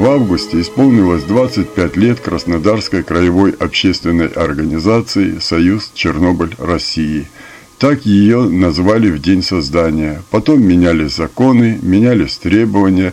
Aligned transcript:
В 0.00 0.06
августе 0.06 0.62
исполнилось 0.62 1.24
25 1.24 1.96
лет 1.98 2.20
Краснодарской 2.20 3.02
краевой 3.02 3.50
общественной 3.50 4.28
организации 4.28 5.40
«Союз 5.40 5.90
Чернобыль 5.92 6.54
России». 6.56 7.28
Так 7.78 8.06
ее 8.06 8.44
назвали 8.44 9.10
в 9.10 9.20
день 9.20 9.42
создания. 9.42 10.22
Потом 10.30 10.62
менялись 10.62 11.16
законы, 11.16 11.78
менялись 11.82 12.38
требования, 12.38 13.12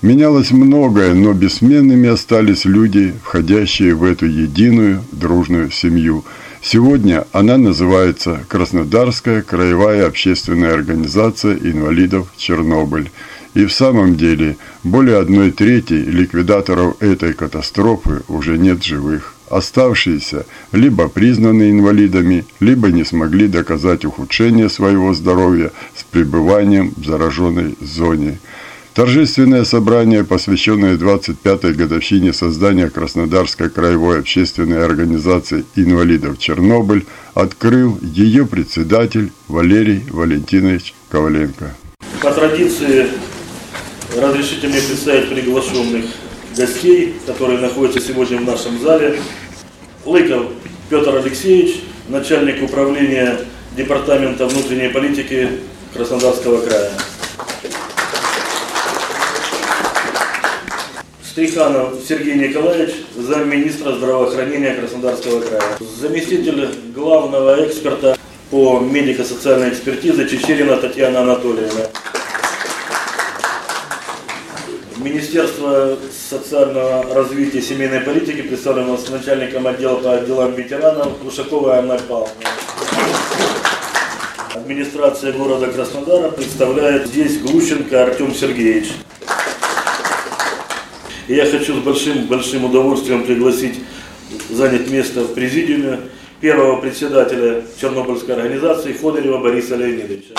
менялось 0.00 0.52
многое, 0.52 1.12
но 1.12 1.34
бессменными 1.34 2.08
остались 2.08 2.64
люди, 2.64 3.12
входящие 3.22 3.94
в 3.94 4.02
эту 4.02 4.24
единую 4.24 5.04
дружную 5.12 5.70
семью– 5.70 6.24
Сегодня 6.64 7.26
она 7.32 7.58
называется 7.58 8.44
Краснодарская 8.48 9.42
краевая 9.42 10.06
общественная 10.06 10.72
организация 10.72 11.56
инвалидов 11.56 12.28
Чернобыль. 12.36 13.10
И 13.54 13.66
в 13.66 13.72
самом 13.72 14.16
деле 14.16 14.56
более 14.82 15.18
одной 15.18 15.50
трети 15.50 15.92
ликвидаторов 15.92 17.00
этой 17.02 17.34
катастрофы 17.34 18.22
уже 18.28 18.56
нет 18.56 18.82
живых. 18.82 19.34
Оставшиеся 19.50 20.46
либо 20.72 21.08
признаны 21.08 21.70
инвалидами, 21.70 22.46
либо 22.60 22.90
не 22.90 23.04
смогли 23.04 23.48
доказать 23.48 24.06
ухудшение 24.06 24.70
своего 24.70 25.12
здоровья 25.12 25.70
с 25.94 26.04
пребыванием 26.04 26.94
в 26.96 27.04
зараженной 27.04 27.76
зоне. 27.80 28.38
Торжественное 28.94 29.64
собрание, 29.64 30.22
посвященное 30.24 30.96
25-й 30.96 31.74
годовщине 31.74 32.32
создания 32.32 32.90
Краснодарской 32.90 33.70
краевой 33.70 34.20
общественной 34.20 34.84
организации 34.84 35.64
инвалидов 35.76 36.38
Чернобыль, 36.38 37.06
открыл 37.34 37.98
ее 38.02 38.46
председатель 38.46 39.32
Валерий 39.48 40.04
Валентинович 40.10 40.94
Коваленко. 41.10 41.74
По 42.20 42.32
традиции 42.32 43.08
разрешите 44.16 44.68
мне 44.68 44.80
представить 44.80 45.28
приглашенных 45.30 46.04
гостей, 46.56 47.14
которые 47.26 47.58
находятся 47.58 48.00
сегодня 48.00 48.38
в 48.38 48.44
нашем 48.44 48.80
зале. 48.80 49.20
Лыков 50.04 50.46
Петр 50.90 51.16
Алексеевич, 51.16 51.80
начальник 52.08 52.62
управления 52.62 53.38
Департамента 53.76 54.46
внутренней 54.46 54.88
политики 54.88 55.48
Краснодарского 55.94 56.60
края. 56.60 56.90
Стриханов 61.24 61.94
Сергей 62.06 62.34
Николаевич, 62.34 62.94
замминистра 63.16 63.92
здравоохранения 63.92 64.74
Краснодарского 64.74 65.40
края. 65.40 65.62
Заместитель 65.98 66.68
главного 66.94 67.66
эксперта 67.66 68.18
по 68.50 68.80
медико-социальной 68.80 69.70
экспертизе 69.70 70.28
Чечерина 70.28 70.76
Татьяна 70.76 71.22
Анатольевна. 71.22 71.86
Министерство 75.02 75.98
социального 76.30 77.12
развития 77.12 77.58
и 77.58 77.62
семейной 77.62 78.00
политики 78.00 78.42
представлено 78.42 78.96
с 78.96 79.08
начальником 79.08 79.66
отдела 79.66 79.96
по 79.96 80.24
делам 80.24 80.54
ветеранов 80.54 81.24
Ушакова 81.24 81.78
Анна 81.78 81.98
Павловна. 81.98 82.32
Администрация 84.54 85.32
города 85.32 85.66
Краснодара 85.72 86.30
представляет 86.30 87.08
здесь 87.08 87.40
Глущенко 87.40 88.04
Артем 88.04 88.32
Сергеевич. 88.32 88.92
И 91.26 91.34
я 91.34 91.46
хочу 91.46 91.74
с 91.74 91.84
большим-большим 91.84 92.66
удовольствием 92.66 93.24
пригласить 93.24 93.80
занять 94.50 94.88
место 94.88 95.22
в 95.22 95.34
президиуме 95.34 95.98
первого 96.40 96.80
председателя 96.80 97.64
Чернобыльской 97.80 98.36
организации 98.36 98.92
Ходорева 98.92 99.38
Бориса 99.38 99.74
Леонидовича. 99.74 100.34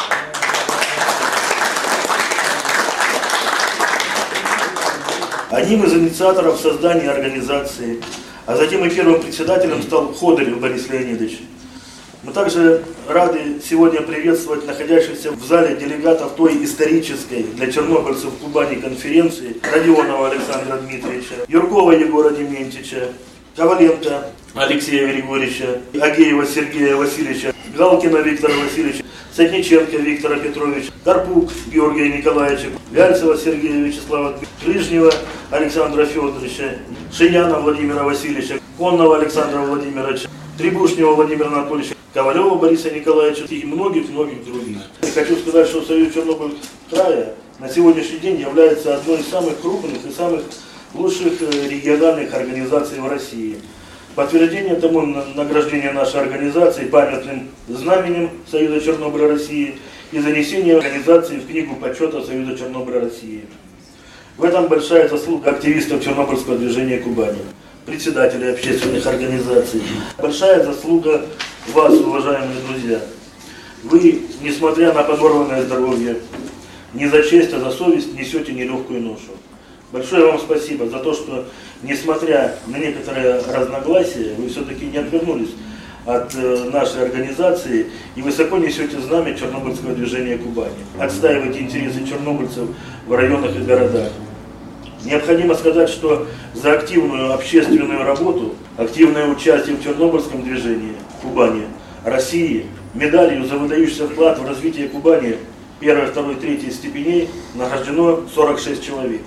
Одним 5.53 5.83
из 5.83 5.93
инициаторов 5.93 6.59
создания 6.59 7.11
организации, 7.11 8.01
а 8.47 8.55
затем 8.55 8.83
и 8.85 8.89
первым 8.89 9.21
председателем 9.21 9.83
стал 9.83 10.11
Ходорев 10.11 10.59
Борис 10.59 10.89
Леонидович. 10.89 11.41
Мы 12.23 12.33
также 12.33 12.83
рады 13.07 13.61
сегодня 13.63 14.01
приветствовать 14.01 14.65
находящихся 14.65 15.31
в 15.31 15.45
зале 15.45 15.75
делегатов 15.75 16.31
той 16.35 16.63
исторической 16.63 17.43
для 17.43 17.71
чернобыльцев 17.71 18.31
в 18.31 18.43
Кубани 18.43 18.77
конференции 18.77 19.55
Родионова 19.71 20.31
Александра 20.31 20.77
Дмитриевича, 20.77 21.45
Юркова 21.47 21.91
Егора 21.91 22.31
Дементьевича, 22.31 23.09
Коваленко 23.55 24.25
Алексея 24.55 25.07
Григорьевича, 25.13 25.79
Агеева 25.93 26.43
Сергея 26.45 26.95
Васильевича, 26.95 27.53
Галкина 27.77 28.17
Виктора 28.17 28.53
Васильевича, 28.55 29.03
Сотниченко 29.35 29.95
Виктора 29.97 30.37
Петровича, 30.37 30.91
Карпук 31.03 31.51
Георгия 31.67 32.17
Николаевича, 32.17 32.69
Гальцева 32.91 33.37
Сергея 33.37 33.83
Вячеслава, 33.83 34.39
Клижнева 34.63 35.13
Александра 35.51 36.05
Федоровича, 36.05 36.77
Шияна 37.11 37.59
Владимира 37.59 38.03
Васильевича, 38.03 38.59
Конного 38.75 39.17
Александра 39.17 39.59
Владимировича, 39.59 40.27
Трибушнева 40.57 41.13
Владимира 41.13 41.47
Анатольевича, 41.47 41.93
Ковалева 42.11 42.55
Бориса 42.55 42.89
Николаевича 42.89 43.45
и 43.53 43.65
многих-многих 43.65 44.45
других. 44.45 44.77
И 45.03 45.11
хочу 45.11 45.35
сказать, 45.37 45.67
что 45.67 45.83
Союз 45.83 46.11
Чернобыль 46.11 46.55
края 46.89 47.35
на 47.59 47.69
сегодняшний 47.69 48.17
день 48.17 48.41
является 48.41 48.95
одной 48.95 49.19
из 49.19 49.27
самых 49.27 49.61
крупных 49.61 50.03
и 50.05 50.11
самых 50.11 50.41
лучших 50.93 51.41
э, 51.41 51.67
региональных 51.69 52.33
организаций 52.33 52.99
в 52.99 53.07
России. 53.07 53.57
Подтверждение 54.15 54.75
тому 54.75 55.01
награждение 55.01 55.91
нашей 55.91 56.21
организации 56.21 56.85
памятным 56.85 57.49
знаменем 57.67 58.29
Союза 58.49 58.79
Чернобыля 58.79 59.29
России 59.29 59.79
и 60.11 60.19
занесение 60.19 60.77
организации 60.77 61.37
в 61.37 61.47
книгу 61.47 61.75
почета 61.75 62.23
Союза 62.23 62.57
Чернобыля 62.57 63.01
России. 63.01 63.45
В 64.37 64.43
этом 64.43 64.67
большая 64.67 65.09
заслуга 65.09 65.51
активистов 65.51 66.03
Чернобыльского 66.03 66.57
движения 66.57 66.99
Кубани 66.99 67.39
председателей 67.85 68.51
общественных 68.51 69.05
организаций. 69.05 69.81
Большая 70.17 70.63
заслуга 70.63 71.25
вас, 71.73 71.93
уважаемые 71.93 72.59
друзья. 72.67 72.99
Вы, 73.83 74.21
несмотря 74.41 74.93
на 74.93 75.03
подорванное 75.03 75.63
здоровье, 75.63 76.17
не 76.93 77.07
за 77.07 77.23
честь, 77.23 77.51
а 77.53 77.59
за 77.59 77.71
совесть 77.71 78.13
несете 78.13 78.53
нелегкую 78.53 79.01
ношу. 79.01 79.31
Большое 79.93 80.25
вам 80.25 80.39
спасибо 80.39 80.87
за 80.87 80.97
то, 80.97 81.13
что, 81.13 81.45
несмотря 81.83 82.55
на 82.65 82.77
некоторые 82.77 83.39
разногласия, 83.47 84.33
вы 84.39 84.49
все-таки 84.49 84.85
не 84.87 84.97
отвернулись 84.97 85.51
от 86.07 86.33
э, 86.33 86.69
нашей 86.73 87.03
организации 87.03 87.85
и 88.15 88.23
высоко 88.23 88.57
несете 88.57 88.99
знамя 88.99 89.35
Чернобыльского 89.35 89.93
движения 89.93 90.39
Кубани. 90.39 90.73
Отстаиваете 90.97 91.59
интересы 91.59 92.07
чернобыльцев 92.07 92.69
в 93.05 93.13
районах 93.13 93.55
и 93.55 93.59
городах. 93.59 94.09
Необходимо 95.05 95.53
сказать, 95.53 95.89
что 95.89 96.25
за 96.55 96.73
активную 96.73 97.31
общественную 97.31 98.03
работу, 98.03 98.55
активное 98.77 99.27
участие 99.27 99.75
в 99.75 99.83
Чернобыльском 99.83 100.41
движении 100.41 100.93
Кубани, 101.21 101.67
России, 102.03 102.65
медалью 102.95 103.45
за 103.45 103.57
выдающийся 103.57 104.07
вклад 104.07 104.39
в 104.39 104.47
развитие 104.47 104.89
Кубани 104.89 105.35
первой, 105.79 106.07
второй, 106.07 106.33
третьей 106.33 106.71
степеней 106.71 107.29
награждено 107.53 108.23
46 108.33 108.83
человек. 108.83 109.21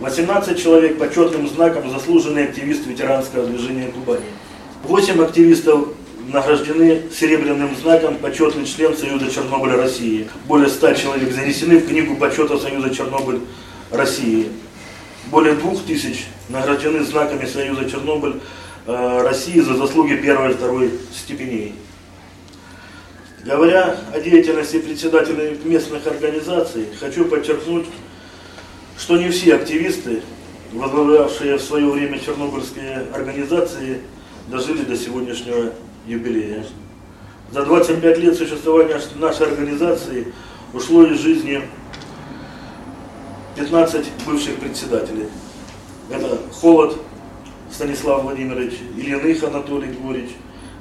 18 0.00 0.62
человек 0.62 0.98
почетным 0.98 1.48
знаком 1.48 1.90
заслуженный 1.90 2.44
активист 2.44 2.86
ветеранского 2.86 3.46
движения 3.46 3.88
Кубани. 3.88 4.26
8 4.84 5.24
активистов 5.24 5.88
награждены 6.28 7.04
серебряным 7.10 7.74
знаком 7.76 8.16
почетный 8.16 8.66
член 8.66 8.94
Союза 8.94 9.30
Чернобыля 9.30 9.78
России. 9.78 10.28
Более 10.46 10.68
100 10.68 10.94
человек 10.94 11.32
занесены 11.32 11.78
в 11.78 11.88
книгу 11.88 12.16
почета 12.16 12.58
Союза 12.58 12.94
Чернобыль 12.94 13.40
России. 13.90 14.50
Более 15.30 15.54
двух 15.54 15.82
тысяч 15.84 16.26
награждены 16.50 17.02
знаками 17.02 17.46
Союза 17.46 17.88
Чернобыль 17.88 18.40
э, 18.86 19.22
России 19.22 19.60
за 19.60 19.76
заслуги 19.76 20.16
первой 20.16 20.50
и 20.50 20.54
второй 20.54 20.90
степеней. 21.14 21.74
Говоря 23.44 23.96
о 24.12 24.20
деятельности 24.20 24.78
председателей 24.78 25.58
местных 25.64 26.06
организаций, 26.06 26.86
хочу 27.00 27.24
подчеркнуть, 27.24 27.86
что 28.98 29.16
не 29.16 29.28
все 29.30 29.56
активисты, 29.56 30.22
возглавлявшие 30.72 31.56
в 31.56 31.62
свое 31.62 31.86
время 31.90 32.18
чернобыльские 32.18 33.06
организации, 33.12 34.00
дожили 34.48 34.84
до 34.84 34.96
сегодняшнего 34.96 35.72
юбилея. 36.06 36.64
За 37.52 37.64
25 37.64 38.18
лет 38.18 38.36
существования 38.36 39.00
нашей 39.16 39.46
организации 39.46 40.32
ушло 40.72 41.04
из 41.04 41.20
жизни 41.20 41.62
15 43.56 44.06
бывших 44.26 44.56
председателей. 44.56 45.28
Это 46.10 46.38
Холод 46.52 46.98
Станислав 47.70 48.22
Владимирович, 48.22 48.74
Ильиных 48.96 49.42
Анатолий 49.44 49.88
Григорьевич, 49.88 50.30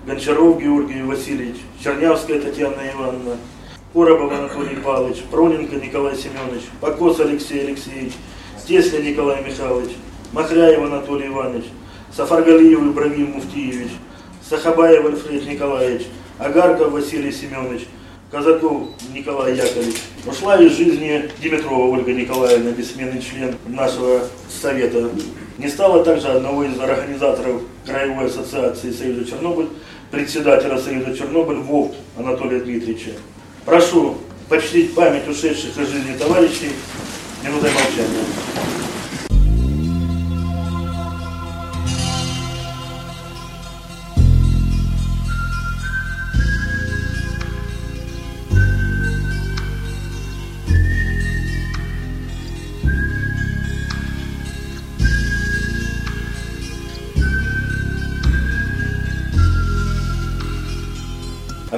Гончаров 0.05 0.61
Георгий 0.61 1.01
Васильевич, 1.01 1.57
Чернявская 1.83 2.39
Татьяна 2.39 2.81
Ивановна, 2.93 3.37
Коробов 3.95 4.33
Анатолий 4.33 4.75
Павлович, 4.75 5.23
Проненко 5.31 5.77
Николай 5.77 6.17
Семенович, 6.17 6.63
Покос 6.81 7.21
Алексей 7.21 7.61
Алексеевич, 7.61 8.11
Тесля 8.67 8.99
Николай 8.99 9.41
Михайлович, 9.41 9.91
Махряев 10.33 10.83
Анатолий 10.83 11.27
Иванович, 11.27 11.63
Сафаргалиев 12.13 12.81
Ибрагим 12.91 13.31
Муфтиевич, 13.31 13.91
Сахабаев 14.47 15.05
Альфред 15.05 15.47
Николаевич, 15.47 16.07
Агарков 16.37 16.91
Василий 16.91 17.31
Семенович, 17.31 17.87
Казаков 18.29 18.89
Николай 19.13 19.55
Яковлевич. 19.55 19.95
Ушла 20.27 20.61
из 20.61 20.75
жизни 20.75 21.29
Димитрова 21.41 21.85
Ольга 21.85 22.11
Николаевна, 22.11 22.71
бессменный 22.71 23.21
член 23.21 23.55
нашего 23.65 24.23
совета. 24.49 25.09
Не 25.57 25.69
стало 25.69 26.03
также 26.03 26.27
одного 26.27 26.65
из 26.65 26.77
организаторов 26.77 27.61
Краевой 27.85 28.25
ассоциации 28.25 28.91
Союза 28.91 29.23
Чернобыль, 29.23 29.69
председателя 30.11 30.77
Союза 30.77 31.15
Чернобыль 31.15 31.59
ВОВ 31.59 31.95
Анатолия 32.17 32.59
Дмитриевича. 32.59 33.11
Прошу 33.65 34.17
почтить 34.47 34.93
память 34.93 35.27
ушедших 35.27 35.75
из 35.75 35.89
жизни 35.89 36.15
товарищей 36.17 36.71
минутой 37.43 37.71
молчания. 37.71 38.84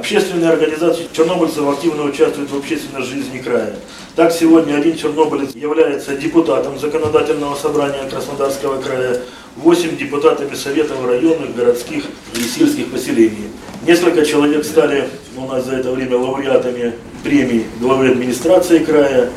Общественные 0.07 0.51
организации 0.51 1.05
чернобыльцев 1.11 1.67
активно 1.67 2.05
участвуют 2.05 2.49
в 2.49 2.55
общественной 2.55 3.03
жизни 3.03 3.39
края. 3.39 3.75
Так, 4.15 4.31
сегодня 4.31 4.75
один 4.75 4.95
чернобылец 4.95 5.53
является 5.53 6.15
депутатом 6.15 6.79
законодательного 6.79 7.55
собрания 7.55 8.09
Краснодарского 8.09 8.81
края, 8.81 9.19
8 9.57 9.97
депутатами 9.97 10.55
советов 10.55 11.05
районных, 11.05 11.53
городских 11.53 12.05
и 12.33 12.39
сельских 12.39 12.89
поселений. 12.89 13.49
Несколько 13.85 14.25
человек 14.25 14.63
стали 14.63 15.09
у 15.35 15.41
нас 15.41 15.65
за 15.65 15.75
это 15.75 15.91
время 15.91 16.15
лауреатами 16.15 16.93
премий 17.25 17.65
главы 17.81 18.11
администрации 18.11 18.79
края. 18.79 19.29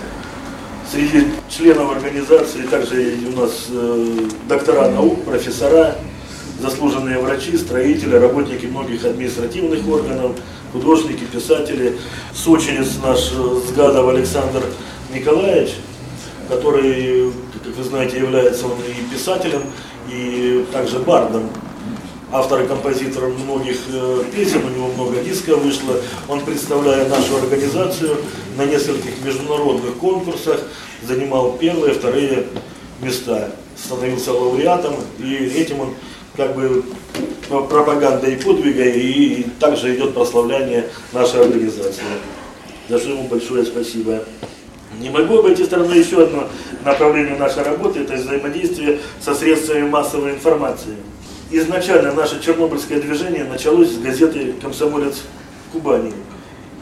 Среди 0.89 1.27
членов 1.49 1.91
организации 1.97 2.63
также 2.63 3.17
у 3.27 3.41
нас 3.41 3.67
э, 3.71 4.29
доктора 4.49 4.89
наук, 4.91 5.25
профессора, 5.25 5.97
заслуженные 6.61 7.19
врачи, 7.19 7.57
строители, 7.57 8.15
работники 8.15 8.67
многих 8.67 9.05
административных 9.05 9.89
органов, 9.89 10.37
художники, 10.73 11.25
писатели. 11.25 11.99
Сочинец 12.35 12.99
наш 13.03 13.31
Сгадов 13.69 14.09
Александр 14.09 14.63
Николаевич, 15.13 15.75
который, 16.49 17.33
как 17.65 17.77
вы 17.77 17.85
знаете, 17.85 18.19
является 18.19 18.67
он 18.67 18.79
и 18.81 19.15
писателем, 19.15 19.63
и 20.11 20.65
также 20.73 20.99
бардом, 20.99 21.49
автор 22.33 22.63
и 22.63 22.67
композитор 22.67 23.29
многих 23.29 23.77
э, 23.93 24.25
песен, 24.35 24.65
у 24.65 24.71
него 24.71 24.89
много 24.89 25.23
дисков 25.23 25.63
вышло. 25.63 25.97
Он, 26.29 26.41
представляя 26.45 27.09
нашу 27.09 27.37
организацию 27.37 28.17
на 28.57 28.65
нескольких 28.65 29.25
международных 29.25 29.97
конкурсах, 29.97 30.61
занимал 31.07 31.57
первые, 31.59 31.95
вторые 31.95 32.47
места, 33.01 33.51
становился 33.77 34.33
лауреатом, 34.33 34.95
и 35.19 35.35
этим 35.35 35.81
он 35.81 35.95
как 36.37 36.55
бы 36.55 36.85
пропаганда 37.51 38.29
и 38.29 38.37
подвига, 38.37 38.85
и, 38.85 39.45
также 39.59 39.95
идет 39.97 40.15
прославление 40.15 40.87
нашей 41.13 41.41
организации. 41.43 42.03
За 42.89 42.99
что 42.99 43.11
ему 43.11 43.25
большое 43.25 43.65
спасибо. 43.65 44.25
Не 45.01 45.11
могу 45.11 45.39
обойти 45.39 45.65
стороной 45.65 45.99
еще 45.99 46.23
одно 46.25 46.49
направление 46.85 47.37
нашей 47.37 47.63
работы, 47.63 48.01
это 48.01 48.15
взаимодействие 48.15 48.99
со 49.21 49.35
средствами 49.35 49.89
массовой 49.89 50.33
информации. 50.33 50.97
Изначально 51.51 52.13
наше 52.13 52.43
чернобыльское 52.43 53.01
движение 53.01 53.45
началось 53.45 53.91
с 53.91 53.99
газеты 53.99 54.55
«Комсомолец 54.61 55.23
Кубани». 55.73 56.13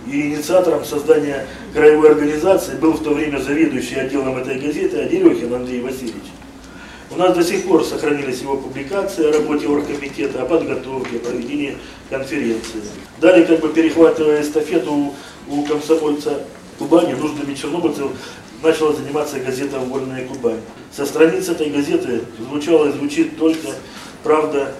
И 0.07 0.21
инициатором 0.29 0.85
создания 0.85 1.47
краевой 1.75 2.11
организации 2.11 2.75
был 2.77 2.93
в 2.93 3.03
то 3.03 3.11
время 3.11 3.39
заведующий 3.39 3.97
отделом 3.97 4.39
этой 4.39 4.59
газеты 4.59 5.03
Адерехин 5.03 5.53
Андрей 5.53 5.83
Васильевич. 5.83 6.25
У 7.11 7.17
нас 7.17 7.35
до 7.35 7.43
сих 7.43 7.67
пор 7.67 7.85
сохранились 7.85 8.43
его 8.43 8.57
публикации 8.57 9.29
о 9.29 9.33
работе 9.33 9.67
оргкомитета, 9.67 10.43
о 10.43 10.45
подготовке, 10.45 11.17
о 11.17 11.21
проведении 11.21 11.77
конференции. 12.11 12.83
Далее, 13.19 13.47
как 13.47 13.61
бы 13.61 13.71
перехватывая 13.71 14.43
эстафету 14.43 15.15
у 15.49 15.63
комсомольца 15.63 16.43
Кубани, 16.79 17.15
нужными 17.15 17.55
чернобыльцев, 17.55 18.11
начала 18.63 18.93
заниматься 18.93 19.41
газета 19.41 19.79
«Вольная 19.79 20.27
Кубань». 20.27 20.61
Со 20.95 21.07
страниц 21.07 21.49
этой 21.49 21.71
газеты 21.71 22.23
звучало 22.39 22.89
и 22.89 22.93
звучит 22.93 23.39
только 23.39 23.69
правда 24.23 24.75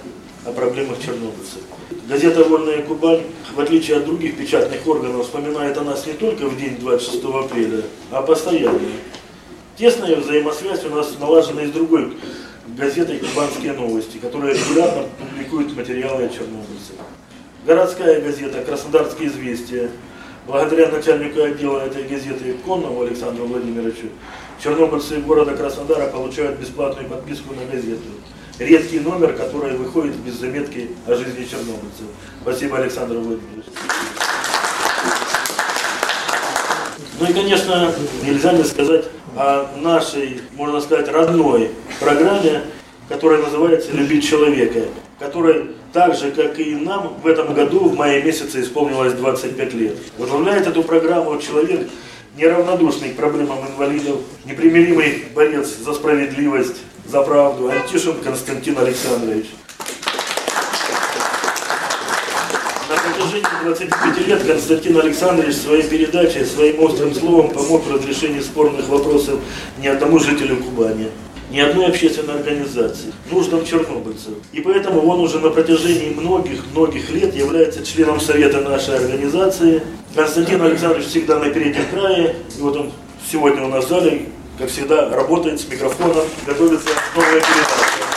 о 0.45 0.53
проблемах 0.53 0.99
чернобыльцев. 1.01 1.63
Газета 2.09 2.45
«Вольная 2.45 2.83
Кубань», 2.83 3.23
в 3.55 3.61
отличие 3.61 3.97
от 3.97 4.05
других 4.05 4.37
печатных 4.37 4.87
органов, 4.87 5.25
вспоминает 5.25 5.79
о 5.79 5.83
нас 5.83 6.07
не 6.07 6.13
только 6.13 6.47
в 6.47 6.59
день 6.59 6.77
26 6.79 7.25
апреля, 7.25 7.83
а 8.11 8.21
постоянно. 8.21 8.79
Тесная 9.79 10.17
взаимосвязь 10.17 10.85
у 10.87 10.89
нас 10.89 11.17
налажена 11.21 11.63
и 11.63 11.69
с 11.69 11.71
другой 11.71 12.17
газетой 12.77 13.21
«Кубанские 13.21 13.75
новости», 13.75 14.19
которая 14.19 14.53
регулярно 14.53 15.05
публикует 15.21 15.77
материалы 15.77 16.25
о 16.25 16.29
чернобыльцах. 16.29 16.97
Городская 17.65 18.21
газета 18.21 18.65
«Краснодарские 18.65 19.29
известия». 19.29 19.89
Благодаря 20.49 20.89
начальнику 20.89 21.43
отдела 21.43 21.87
этой 21.87 22.03
газеты 22.09 22.57
Коннову 22.65 23.03
Александру 23.03 23.45
Владимировичу, 23.45 24.09
чернобыльцы 24.61 25.19
города 25.19 25.55
Краснодара 25.57 26.09
получают 26.09 26.59
бесплатную 26.59 27.09
подписку 27.09 27.55
на 27.55 27.65
газету. 27.73 28.09
Редкий 28.59 28.99
номер, 28.99 29.35
который 29.35 29.77
выходит 29.77 30.17
без 30.17 30.35
заметки 30.35 30.91
о 31.07 31.15
жизни 31.15 31.45
чернобыльцев. 31.45 32.07
Спасибо, 32.43 32.79
Александр 32.79 33.19
Владимирович. 33.19 33.67
Ну 37.21 37.29
и, 37.29 37.33
конечно, 37.33 37.93
нельзя 38.23 38.53
не 38.53 38.63
сказать 38.63 39.07
о 39.37 39.67
нашей, 39.77 40.41
можно 40.55 40.81
сказать, 40.81 41.09
родной 41.09 41.73
программе, 41.99 42.63
которая 43.09 43.43
называется 43.43 43.91
«Любить 43.93 44.25
человека», 44.25 44.83
которой 45.19 45.73
так 45.93 46.15
же, 46.15 46.31
как 46.31 46.61
и 46.61 46.77
нам, 46.77 47.19
в 47.21 47.27
этом 47.27 47.55
году 47.55 47.89
в 47.89 47.97
мае 47.97 48.23
месяце 48.23 48.63
исполнилось 48.63 49.15
25 49.15 49.75
лет. 49.75 49.97
Возглавляет 50.17 50.69
эту 50.69 50.85
программу 50.85 51.41
человек, 51.41 51.89
неравнодушный 52.37 53.11
к 53.11 53.17
проблемам 53.17 53.67
инвалидов, 53.67 54.21
непримиримый 54.45 55.25
борец 55.35 55.77
за 55.77 55.95
справедливость, 55.95 56.77
за 57.05 57.23
правду, 57.23 57.69
Антишин 57.69 58.15
Константин 58.21 58.79
Александрович. 58.79 59.47
протяжении 63.19 63.48
25 63.63 64.27
лет 64.27 64.43
Константин 64.45 64.99
Александрович 64.99 65.57
своей 65.57 65.83
передачей, 65.83 66.45
своим 66.45 66.81
острым 66.83 67.15
словом 67.15 67.51
помог 67.51 67.85
в 67.85 67.95
разрешении 67.95 68.41
спорных 68.41 68.89
вопросов 68.89 69.41
ни 69.79 69.87
одному 69.87 70.19
жителю 70.19 70.59
Кубани, 70.59 71.09
ни 71.51 71.59
одной 71.59 71.87
общественной 71.87 72.35
организации, 72.35 73.13
нуждам 73.31 73.65
чернобыльцев. 73.65 74.35
И 74.53 74.61
поэтому 74.61 75.01
он 75.07 75.21
уже 75.21 75.41
на 75.41 75.51
протяжении 75.51 76.15
многих-многих 76.15 77.11
лет 77.11 77.35
является 77.35 77.85
членом 77.85 78.21
совета 78.21 78.61
нашей 78.61 78.97
организации. 78.97 79.83
Константин 80.15 80.63
Александрович 80.63 81.07
всегда 81.07 81.39
на 81.39 81.51
переднем 81.51 81.85
крае, 81.93 82.37
и 82.57 82.61
вот 82.61 82.77
он 82.77 82.93
сегодня 83.31 83.65
у 83.65 83.69
нас 83.69 83.87
в 83.87 83.89
зале, 83.89 84.27
как 84.59 84.69
всегда, 84.69 85.11
работает 85.11 85.61
с 85.61 85.69
микрофоном, 85.69 86.27
готовится 86.47 86.91
новая 87.15 87.41
передача. 87.41 88.08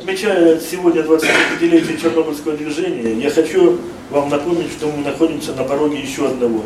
Отмечая 0.00 0.58
сегодня 0.58 1.02
25-летие 1.02 2.00
Чернобыльского 2.00 2.56
движения, 2.56 3.20
я 3.22 3.28
хочу 3.28 3.78
вам 4.08 4.30
напомнить, 4.30 4.72
что 4.72 4.86
мы 4.86 5.04
находимся 5.04 5.52
на 5.52 5.62
пороге 5.62 6.00
еще 6.00 6.26
одного, 6.26 6.62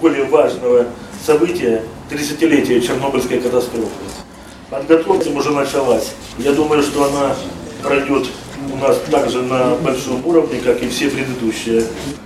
более 0.00 0.22
важного 0.26 0.86
события 1.26 1.82
30-летия 2.08 2.80
Чернобыльской 2.80 3.40
катастрофы. 3.40 3.88
Подготовка 4.70 5.26
уже 5.26 5.50
началась. 5.50 6.12
Я 6.38 6.52
думаю, 6.52 6.84
что 6.84 7.02
она 7.02 7.34
пройдет 7.82 8.28
у 8.72 8.76
нас 8.76 8.96
также 9.10 9.42
на 9.42 9.74
большом 9.74 10.24
уровне, 10.24 10.60
как 10.60 10.80
и 10.80 10.88
все 10.88 11.10
предыдущие. 11.10 11.82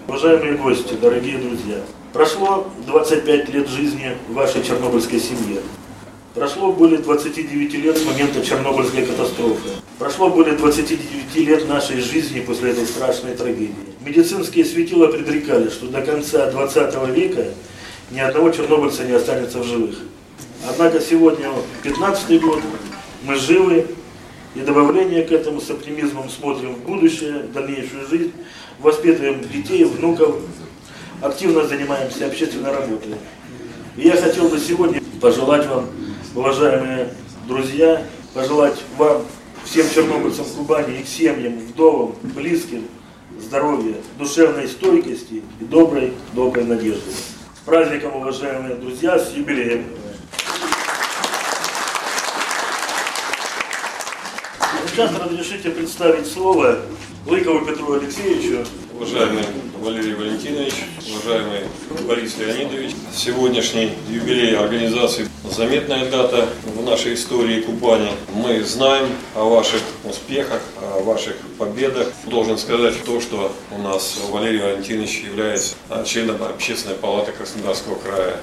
Уважаемые 0.06 0.56
гости, 0.56 0.92
дорогие 1.00 1.38
друзья, 1.38 1.78
прошло 2.12 2.66
25 2.86 3.48
лет 3.48 3.68
жизни 3.68 4.18
вашей 4.28 4.62
чернобыльской 4.62 5.18
семье. 5.18 5.62
Прошло 6.34 6.72
более 6.72 6.98
29 6.98 7.74
лет 7.74 7.98
с 7.98 8.06
момента 8.06 8.42
Чернобыльской 8.42 9.04
катастрофы. 9.04 9.68
Прошло 9.98 10.30
более 10.30 10.54
29 10.56 11.36
лет 11.46 11.68
нашей 11.68 12.00
жизни 12.00 12.40
после 12.40 12.70
этой 12.70 12.86
страшной 12.86 13.34
трагедии. 13.34 13.74
Медицинские 14.00 14.64
светила 14.64 15.08
предрекали, 15.08 15.68
что 15.68 15.88
до 15.88 16.00
конца 16.00 16.50
20 16.50 17.08
века 17.14 17.48
ни 18.10 18.18
одного 18.18 18.48
чернобыльца 18.48 19.04
не 19.04 19.12
останется 19.12 19.58
в 19.58 19.64
живых. 19.64 19.98
Однако 20.66 21.00
сегодня 21.00 21.50
15 21.82 22.40
год, 22.40 22.62
мы 23.24 23.36
живы, 23.36 23.86
и 24.54 24.60
добавление 24.60 25.24
к 25.24 25.32
этому 25.32 25.60
с 25.60 25.70
оптимизмом 25.70 26.30
смотрим 26.30 26.76
в 26.76 26.78
будущее, 26.78 27.42
в 27.42 27.52
дальнейшую 27.52 28.08
жизнь, 28.08 28.32
воспитываем 28.80 29.40
детей, 29.52 29.84
внуков, 29.84 30.36
активно 31.20 31.66
занимаемся 31.66 32.26
общественной 32.26 32.72
работой. 32.72 33.16
И 33.98 34.08
я 34.08 34.16
хотел 34.16 34.48
бы 34.48 34.58
сегодня 34.58 35.02
пожелать 35.20 35.66
вам, 35.66 35.88
уважаемые 36.34 37.12
друзья, 37.46 38.06
пожелать 38.34 38.82
вам, 38.96 39.24
всем 39.64 39.88
чернобыльцам 39.90 40.44
Кубани, 40.56 41.00
их 41.00 41.08
семьям, 41.08 41.58
вдовам, 41.58 42.14
близким, 42.22 42.88
здоровья, 43.38 43.94
душевной 44.18 44.68
стойкости 44.68 45.42
и 45.60 45.64
доброй, 45.64 46.14
доброй 46.32 46.64
надежды. 46.64 47.10
С 47.10 47.64
праздником, 47.64 48.16
уважаемые 48.16 48.76
друзья, 48.76 49.18
с 49.18 49.32
юбилеем! 49.32 49.86
Сейчас 54.88 55.10
разрешите 55.18 55.70
представить 55.70 56.30
слово 56.30 56.80
Лыкову 57.26 57.64
Петру 57.64 57.94
Алексеевичу. 57.94 58.66
Уважаемый 58.94 59.42
Валерий 59.82 60.14
Валентинович, 60.14 60.74
уважаемый 61.12 61.62
Борис 62.06 62.38
Леонидович, 62.38 62.92
сегодняшний 63.12 63.90
юбилей 64.08 64.56
организации 64.56 65.28
заметная 65.50 66.08
дата 66.08 66.48
в 66.64 66.84
нашей 66.84 67.14
истории 67.14 67.62
Кубани. 67.62 68.12
Мы 68.32 68.62
знаем 68.62 69.08
о 69.34 69.48
ваших 69.48 69.80
успехах, 70.04 70.62
о 70.80 71.02
ваших 71.02 71.34
победах. 71.58 72.12
Должен 72.26 72.58
сказать 72.58 72.94
то, 73.04 73.20
что 73.20 73.52
у 73.72 73.78
нас 73.78 74.18
Валерий 74.30 74.60
Валентинович 74.60 75.24
является 75.24 75.74
членом 76.06 76.40
Общественной 76.44 76.94
палаты 76.94 77.32
Краснодарского 77.32 77.96
края 77.96 78.36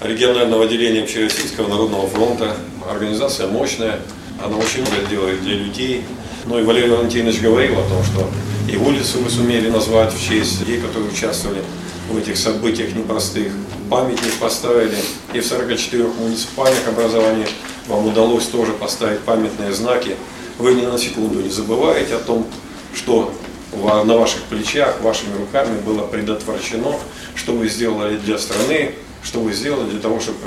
регионального 0.00 0.64
отделения 0.64 1.04
Общероссийского 1.04 1.68
народного 1.68 2.08
фронта. 2.08 2.56
Организация 2.90 3.46
мощная, 3.46 4.00
она 4.44 4.56
очень 4.56 4.80
много 4.80 5.08
делает 5.08 5.42
для 5.42 5.54
людей. 5.54 6.02
Ну 6.44 6.58
и 6.58 6.64
Валерий 6.64 6.90
Валентинович 6.90 7.40
говорил 7.40 7.78
о 7.78 7.88
том, 7.88 8.02
что 8.02 8.28
и 8.68 8.76
улицу 8.76 9.20
вы 9.20 9.30
сумели 9.30 9.70
назвать 9.70 10.12
в 10.12 10.20
честь 10.20 10.60
людей, 10.60 10.80
которые 10.80 11.10
участвовали 11.10 11.62
в 12.10 12.16
этих 12.16 12.36
событиях 12.36 12.94
непростых. 12.94 13.52
Памятник 13.90 14.34
поставили 14.34 14.96
и 15.32 15.40
в 15.40 15.46
44 15.46 16.04
муниципальных 16.04 16.88
образованиях 16.88 17.48
вам 17.86 18.06
удалось 18.06 18.46
тоже 18.46 18.72
поставить 18.72 19.20
памятные 19.20 19.72
знаки. 19.72 20.16
Вы 20.58 20.74
ни 20.74 20.84
на 20.84 20.98
секунду 20.98 21.40
не 21.40 21.50
забываете 21.50 22.16
о 22.16 22.18
том, 22.18 22.46
что 22.94 23.32
на 23.72 24.16
ваших 24.16 24.42
плечах, 24.44 25.00
вашими 25.00 25.36
руками 25.36 25.78
было 25.80 26.06
предотвращено, 26.06 26.96
что 27.34 27.52
вы 27.52 27.68
сделали 27.68 28.16
для 28.16 28.38
страны, 28.38 28.94
что 29.22 29.40
вы 29.40 29.52
сделали 29.52 29.90
для 29.90 30.00
того, 30.00 30.18
чтобы 30.18 30.38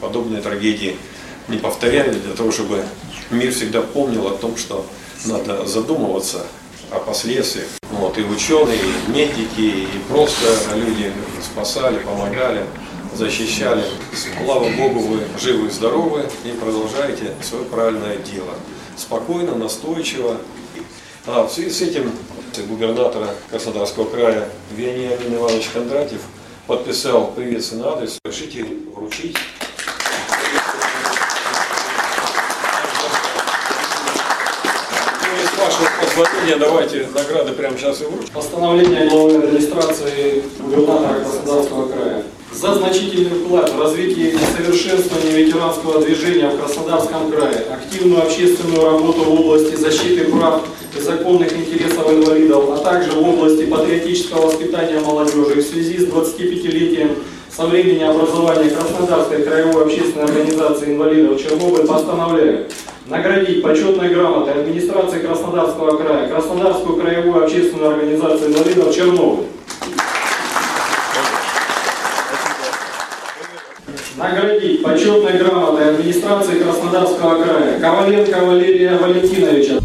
подобные 0.00 0.40
трагедии 0.40 0.96
не 1.48 1.58
повторяли, 1.58 2.18
для 2.18 2.34
того, 2.34 2.50
чтобы 2.50 2.84
мир 3.30 3.52
всегда 3.52 3.82
помнил 3.82 4.26
о 4.28 4.36
том, 4.36 4.56
что 4.56 4.86
надо 5.26 5.66
задумываться 5.66 6.46
о 6.90 6.98
последствиях. 6.98 7.68
Вот, 7.90 8.16
и 8.18 8.22
ученые, 8.22 8.78
и 8.78 9.10
медики, 9.10 9.60
и 9.60 9.88
просто 10.08 10.46
люди 10.74 11.12
спасали, 11.42 11.98
помогали, 11.98 12.64
защищали. 13.14 13.84
Слава 14.44 14.68
Богу, 14.70 15.00
вы 15.00 15.20
живы 15.40 15.68
и 15.68 15.70
здоровы 15.70 16.24
и 16.44 16.50
продолжаете 16.52 17.34
свое 17.42 17.64
правильное 17.64 18.16
дело. 18.16 18.54
Спокойно, 18.96 19.54
настойчиво. 19.54 20.36
А 21.26 21.44
в 21.44 21.52
связи 21.52 21.70
с 21.70 21.82
этим 21.82 22.10
губернатора 22.68 23.28
Краснодарского 23.50 24.08
края 24.08 24.48
Вениамин 24.74 25.34
Иванович 25.34 25.68
Кондратьев 25.72 26.22
подписал 26.66 27.32
приветственный 27.32 27.88
адрес. 27.88 28.18
Решите 28.24 28.64
вручить 28.94 29.36
позволения, 36.10 36.56
давайте 36.58 37.06
награды 37.14 37.52
прямо 37.52 37.76
сейчас 37.76 38.02
и 38.02 38.04
вручим. 38.04 38.32
Постановление 38.32 39.08
главы 39.08 39.36
администрации 39.36 40.42
губернатора 40.58 41.20
Краснодарского 41.20 41.88
края. 41.88 42.22
За 42.52 42.74
значительный 42.74 43.38
вклад 43.38 43.72
в 43.72 43.80
развитие 43.80 44.32
и 44.32 44.38
совершенствование 44.56 45.44
ветеранского 45.44 46.02
движения 46.02 46.48
в 46.48 46.58
Краснодарском 46.58 47.30
крае, 47.30 47.64
активную 47.72 48.22
общественную 48.22 48.84
работу 48.84 49.22
в 49.22 49.40
области 49.40 49.76
защиты 49.76 50.24
прав 50.24 50.62
и 50.96 51.00
законных 51.00 51.52
интересов 51.52 52.12
инвалидов, 52.12 52.64
а 52.70 52.78
также 52.78 53.12
в 53.12 53.28
области 53.28 53.66
патриотического 53.66 54.46
воспитания 54.46 55.00
молодежи 55.00 55.62
в 55.62 55.62
связи 55.62 55.98
с 55.98 56.08
25-летием 56.08 57.22
со 57.56 57.66
времени 57.66 58.02
образования 58.02 58.70
Краснодарской 58.70 59.42
краевой 59.42 59.84
общественной 59.84 60.24
организации 60.24 60.92
инвалидов 60.92 61.40
Чернобыль 61.40 61.86
постановляю 61.86 62.66
наградить 63.06 63.62
почетной 63.62 64.08
грамотой 64.08 64.62
администрации 64.62 65.20
Краснодарского 65.20 65.96
края 65.96 66.28
Краснодарскую 66.28 67.00
краевую 67.00 67.44
общественную 67.44 67.94
организацию 67.94 68.50
инвалидов 68.50 68.94
Чернобыль. 68.94 69.46
Наградить 74.16 74.82
почетной 74.82 75.38
грамотой 75.38 75.94
администрации 75.94 76.58
Краснодарского 76.58 77.42
края 77.42 77.80
Коваленко 77.80 78.44
Валерия 78.44 78.96
Валентиновича. 78.98 79.80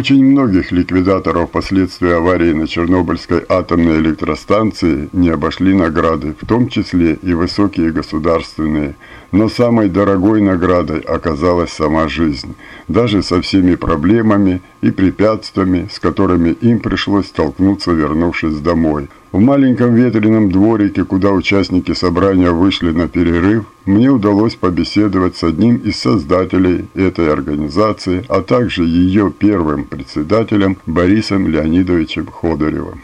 Очень 0.00 0.24
многих 0.24 0.72
ликвидаторов 0.72 1.50
последствий 1.50 2.12
аварии 2.12 2.54
на 2.54 2.66
Чернобыльской 2.66 3.44
атомной 3.46 3.98
электростанции 3.98 5.10
не 5.12 5.28
обошли 5.28 5.74
награды, 5.74 6.34
в 6.40 6.46
том 6.46 6.68
числе 6.68 7.18
и 7.22 7.34
высокие 7.34 7.92
государственные. 7.92 8.94
Но 9.30 9.50
самой 9.50 9.90
дорогой 9.90 10.40
наградой 10.40 11.00
оказалась 11.00 11.72
сама 11.72 12.08
жизнь, 12.08 12.54
даже 12.88 13.22
со 13.22 13.42
всеми 13.42 13.74
проблемами 13.74 14.62
и 14.82 14.90
препятствиями, 14.90 15.88
с 15.90 15.98
которыми 15.98 16.50
им 16.50 16.80
пришлось 16.80 17.26
столкнуться, 17.26 17.92
вернувшись 17.92 18.58
домой. 18.60 19.08
В 19.32 19.38
маленьком 19.38 19.94
ветреном 19.94 20.50
дворике, 20.50 21.04
куда 21.04 21.30
участники 21.30 21.92
собрания 21.92 22.50
вышли 22.50 22.90
на 22.90 23.06
перерыв, 23.08 23.64
мне 23.84 24.10
удалось 24.10 24.56
побеседовать 24.56 25.36
с 25.36 25.44
одним 25.44 25.76
из 25.76 25.96
создателей 25.96 26.86
этой 26.94 27.32
организации, 27.32 28.24
а 28.28 28.42
также 28.42 28.84
ее 28.84 29.32
первым 29.36 29.84
председателем 29.84 30.78
Борисом 30.86 31.46
Леонидовичем 31.46 32.26
Ходоревым. 32.26 33.00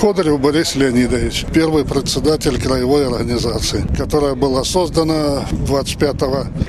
Ходорев 0.00 0.40
Борис 0.40 0.76
Леонидович, 0.76 1.46
первый 1.52 1.84
председатель 1.84 2.62
краевой 2.62 3.08
организации, 3.08 3.84
которая 3.96 4.36
была 4.36 4.62
создана 4.62 5.44
25 5.50 6.14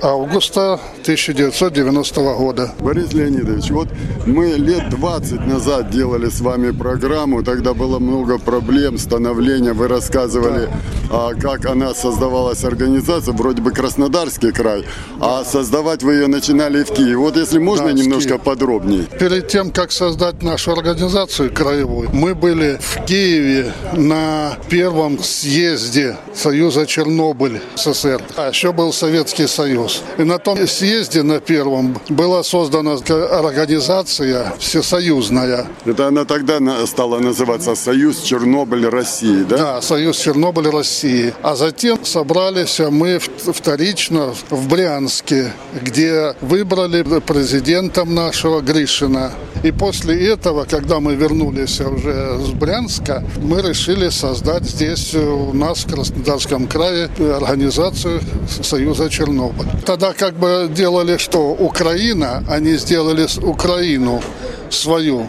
августа 0.01 0.79
1990 1.03 2.21
года. 2.21 2.71
Борис 2.79 3.13
Леонидович, 3.13 3.69
вот 3.69 3.87
мы 4.25 4.47
лет 4.53 4.89
20 4.89 5.45
назад 5.45 5.91
делали 5.91 6.27
с 6.27 6.41
вами 6.41 6.71
программу, 6.71 7.43
тогда 7.43 7.75
было 7.75 7.99
много 7.99 8.39
проблем 8.39 8.97
становления, 8.97 9.73
вы 9.73 9.87
рассказывали, 9.87 10.67
да. 11.11 11.35
как 11.39 11.67
она 11.67 11.93
создавалась 11.93 12.63
организация, 12.63 13.35
вроде 13.35 13.61
бы 13.61 13.69
Краснодарский 13.69 14.51
край, 14.51 14.85
а 15.19 15.43
создавать 15.43 16.01
вы 16.01 16.15
ее 16.15 16.25
начинали 16.27 16.83
в 16.83 16.91
Киеве. 16.91 17.17
Вот 17.17 17.37
если 17.37 17.59
можно 17.59 17.85
да, 17.85 17.93
немножко 17.93 18.39
подробнее. 18.39 19.03
Перед 19.19 19.49
тем, 19.49 19.69
как 19.69 19.91
создать 19.91 20.41
нашу 20.41 20.71
организацию 20.71 21.53
краевую, 21.53 22.09
мы 22.11 22.33
были 22.33 22.79
в 22.81 23.05
Киеве 23.05 23.18
Киеве 23.19 23.73
на 23.97 24.57
первом 24.69 25.21
съезде 25.21 26.15
Союза 26.33 26.85
Чернобыль 26.85 27.59
СССР. 27.75 28.21
А 28.37 28.47
еще 28.47 28.71
был 28.71 28.93
Советский 28.93 29.45
Союз. 29.47 30.03
И 30.17 30.23
на 30.23 30.39
том 30.39 30.65
съезде 30.65 31.21
на 31.21 31.41
первом 31.41 31.99
была 32.07 32.43
создана 32.43 32.93
организация 32.93 34.53
всесоюзная. 34.57 35.67
Это 35.83 36.07
она 36.07 36.23
тогда 36.23 36.59
стала 36.85 37.19
называться 37.19 37.75
Союз 37.75 38.21
Чернобыль 38.21 38.87
России, 38.87 39.43
да? 39.43 39.57
Да, 39.57 39.81
Союз 39.81 40.17
Чернобыль 40.17 40.69
России. 40.69 41.33
А 41.41 41.55
затем 41.55 42.05
собрались 42.05 42.79
мы 42.79 43.19
вторично 43.19 44.33
в 44.49 44.69
Брянске, 44.69 45.51
где 45.81 46.35
выбрали 46.39 47.03
президентом 47.19 48.15
нашего 48.15 48.61
Гришина. 48.61 49.33
И 49.61 49.73
после 49.73 50.31
этого, 50.31 50.63
когда 50.63 51.01
мы 51.01 51.15
вернулись 51.15 51.81
уже 51.81 52.39
с 52.39 52.51
Брянска, 52.51 53.08
Краснодарска, 53.09 53.23
мы 53.41 53.61
решили 53.61 54.09
создать 54.09 54.63
здесь 54.63 55.13
э, 55.13 55.19
у 55.19 55.53
нас 55.53 55.79
в 55.79 55.93
Краснодарском 55.93 56.67
крае 56.67 57.09
организацию 57.19 58.21
Союза 58.61 59.09
Чернобыль. 59.09 59.67
Тогда 59.85 60.13
как 60.13 60.35
бы 60.35 60.69
делали 60.73 61.17
что? 61.17 61.49
Украина, 61.51 62.43
они 62.49 62.73
сделали 62.77 63.27
Украину 63.41 64.21
свою. 64.69 65.27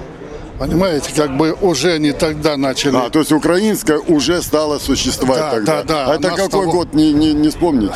Понимаете, 0.59 1.11
как 1.17 1.37
бы 1.39 1.57
уже 1.63 1.99
не 1.99 2.13
тогда 2.13 2.57
начали. 2.59 2.97
А, 2.97 3.09
то 3.09 3.21
есть 3.21 3.33
украинская 3.33 3.99
уже 3.99 4.43
стала 4.43 4.79
существовать 4.79 5.39
Да, 5.41 5.51
тогда. 5.51 5.83
да, 5.83 5.83
да. 5.83 6.13
А 6.13 6.15
это 6.17 6.29
какой 6.31 6.49
стала- 6.49 6.65
год, 6.67 6.95
не, 6.95 7.13
не, 7.13 7.33
не 7.33 7.49
вспомнить? 7.49 7.93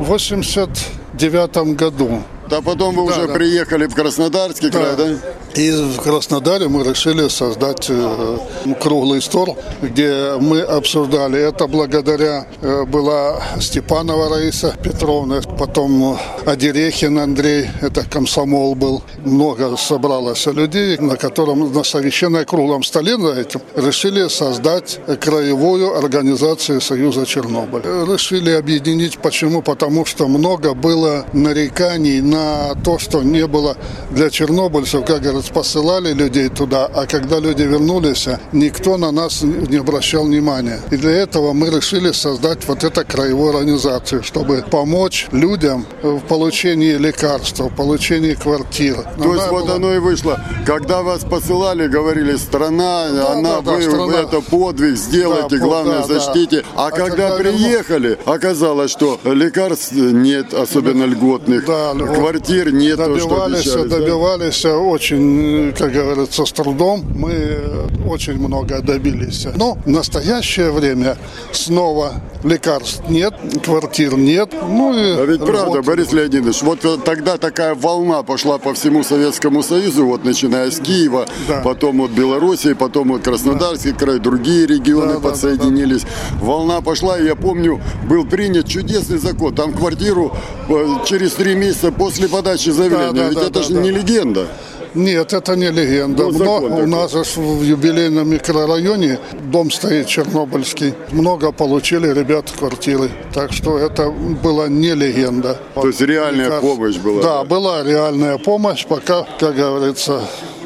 В 0.00 0.04
89 0.04 1.76
году. 1.76 2.22
А 2.50 2.62
потом 2.62 2.94
вы 2.96 3.06
Да, 3.08 3.16
уже 3.18 3.26
да. 3.28 3.34
приехали 3.34 3.86
в 3.86 3.94
Краснодарский 3.94 4.70
край, 4.70 4.96
да? 4.96 5.08
И 5.54 5.70
в 5.70 6.00
Краснодаре 6.00 6.68
мы 6.68 6.84
решили 6.84 7.28
создать 7.28 7.86
э, 7.88 8.38
круглый 8.80 9.20
стол, 9.22 9.56
где 9.82 10.34
мы 10.40 10.60
обсуждали. 10.60 11.38
Это 11.40 11.66
благодаря 11.66 12.46
э, 12.62 12.84
была 12.84 13.42
Степанова 13.60 14.28
Раиса 14.28 14.74
Петровна, 14.82 15.40
потом 15.58 16.18
Одерехин 16.46 17.18
Андрей, 17.18 17.66
это 17.80 18.04
комсомол 18.04 18.74
был. 18.74 19.02
Много 19.24 19.76
собралось 19.76 20.46
людей, 20.46 20.96
на 20.98 21.16
котором 21.16 21.72
на 21.72 21.82
совещании 21.84 22.44
круглом 22.44 22.82
столе 22.82 23.16
на 23.16 23.30
этим 23.40 23.60
решили 23.76 24.28
создать 24.28 25.00
краевую 25.20 25.96
организацию 25.96 26.80
Союза 26.80 27.26
Чернобыль. 27.26 27.82
Э, 27.84 28.06
Решили 28.08 28.50
объединить. 28.52 29.18
Почему? 29.18 29.62
Потому 29.62 30.04
что 30.04 30.28
много 30.28 30.74
было 30.74 31.24
нареканий 31.32 32.20
на 32.20 32.37
то, 32.84 32.98
что 32.98 33.22
не 33.22 33.46
было 33.46 33.76
для 34.10 34.30
чернобыльцев, 34.30 35.04
как 35.04 35.22
говорят, 35.22 35.44
посылали 35.52 36.12
людей 36.12 36.48
туда, 36.48 36.86
а 36.86 37.06
когда 37.06 37.38
люди 37.38 37.62
вернулись, 37.62 38.26
никто 38.52 38.96
на 38.96 39.10
нас 39.12 39.42
не 39.42 39.76
обращал 39.76 40.24
внимания. 40.24 40.80
И 40.90 40.96
для 40.96 41.10
этого 41.12 41.52
мы 41.52 41.70
решили 41.70 42.12
создать 42.12 42.66
вот 42.66 42.84
эту 42.84 43.04
краевую 43.04 43.50
организацию, 43.50 44.22
чтобы 44.22 44.64
помочь 44.70 45.26
людям 45.32 45.86
в 46.02 46.20
получении 46.20 46.94
лекарств, 46.94 47.60
в 47.60 47.74
получении 47.74 48.34
квартир. 48.34 48.96
То 49.16 49.34
есть 49.34 49.44
Она 49.48 49.52
вот 49.52 49.70
оно 49.70 49.94
и 49.94 49.98
вышло. 49.98 50.40
Когда 50.66 51.02
вас 51.02 51.24
посылали, 51.24 51.86
говорили, 51.88 52.36
страна, 52.36 53.04
она, 53.32 53.56
да, 53.56 53.60
да, 53.62 53.72
вы, 53.72 53.82
страна. 53.82 54.06
вы 54.06 54.12
это 54.14 54.40
подвиг 54.40 54.96
сделайте, 54.96 55.58
Да, 55.58 55.64
главное 55.64 56.00
да, 56.00 56.06
да. 56.06 56.14
защитите. 56.14 56.64
А, 56.74 56.88
А 56.88 56.90
когда, 56.90 57.30
когда 57.30 57.36
приехали, 57.36 58.18
оказалось, 58.26 58.90
что 58.90 59.18
лекарств 59.24 59.92
нет, 59.92 60.52
особенно 60.54 61.04
льготных, 61.04 61.64
Да, 61.66 61.92
льгот- 61.94 62.16
квартир 62.32 62.72
нет, 62.72 62.96
то, 62.96 63.18
что 63.18 63.28
добивались, 63.28 63.72
да? 63.72 63.84
добивались 63.84 64.64
очень, 64.64 65.72
как 65.72 65.92
говорится, 65.92 66.44
с 66.44 66.52
трудом. 66.52 67.04
Мы 67.14 67.58
очень 68.06 68.38
много 68.38 68.80
добились. 68.80 69.46
Но 69.56 69.74
в 69.84 69.88
настоящее 69.88 70.70
время 70.72 71.16
снова 71.52 72.14
лекарств 72.44 73.02
нет, 73.08 73.34
квартир 73.64 74.16
нет. 74.16 74.52
Ну 74.68 74.92
и 74.94 75.20
А 75.20 75.24
ведь 75.24 75.40
правда, 75.44 75.78
льгот- 75.78 75.84
Борис 75.86 76.12
Леонидович, 76.12 76.62
вот 76.62 76.84
э, 76.84 76.96
тогда 77.04 77.36
такая 77.36 77.74
волна 77.74 78.22
пошла 78.22 78.58
по 78.58 78.74
всему 78.74 79.02
Советскому 79.02 79.62
Союзу, 79.62 80.06
вот 80.06 80.24
начиная 80.24 80.70
с 80.70 80.78
Киева, 80.78 81.26
Да. 81.48 81.60
потом 81.62 82.00
от 82.02 82.10
Белоруссии, 82.10 82.72
потом 82.74 83.12
от 83.12 83.22
Краснодарский 83.22 83.92
край, 83.92 84.18
другие 84.18 84.66
регионы 84.66 85.14
Да, 85.14 85.14
да, 85.14 85.20
подсоединились. 85.20 86.02
Волна 86.40 86.80
пошла, 86.80 87.18
и 87.18 87.24
я 87.24 87.34
помню, 87.34 87.80
был 88.08 88.24
принят 88.26 88.68
чудесный 88.68 89.18
закон. 89.18 89.54
Там 89.54 89.72
квартиру 89.72 90.36
э, 90.68 90.86
через 91.06 91.32
три 91.32 91.54
месяца 91.54 91.90
после 91.92 92.17
подачи 92.26 92.70
заявления. 92.70 93.12
Да, 93.12 93.22
да, 93.22 93.28
ведь 93.28 93.34
да, 93.38 93.42
это 93.42 93.50
да, 93.50 93.62
же 93.62 93.74
да. 93.74 93.80
не 93.80 93.90
легенда. 93.90 94.46
Нет, 94.94 95.32
это 95.32 95.54
не 95.54 95.70
легенда. 95.70 96.24
Ну, 96.24 96.38
Но 96.68 96.76
у 96.78 96.86
нас 96.86 97.12
же 97.12 97.22
в 97.36 97.62
юбилейном 97.62 98.28
микрорайоне 98.30 99.18
дом 99.52 99.70
стоит 99.70 100.06
чернобыльский. 100.06 100.94
Много 101.12 101.52
получили 101.52 102.08
ребят 102.12 102.50
квартиры. 102.50 103.10
Так 103.34 103.52
что 103.52 103.78
это 103.78 104.08
была 104.10 104.66
не 104.68 104.94
легенда. 104.94 105.60
То 105.74 105.86
есть 105.86 106.00
реальная 106.00 106.46
Лекарств- 106.46 106.60
помощь 106.62 106.96
была, 106.96 107.22
Да, 107.22 107.38
да? 107.38 107.44
была 107.44 107.82
реальная 107.84 108.38
помощь, 108.38 108.86
пока, 108.86 109.26
как 109.38 109.54
говорится, 109.54 110.22